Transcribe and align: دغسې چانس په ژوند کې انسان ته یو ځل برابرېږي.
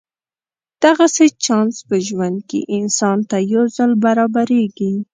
دغسې 0.83 1.25
چانس 1.43 1.75
په 1.87 1.95
ژوند 2.07 2.37
کې 2.49 2.59
انسان 2.77 3.17
ته 3.29 3.37
یو 3.53 3.63
ځل 3.77 3.91
برابرېږي. 4.05 4.93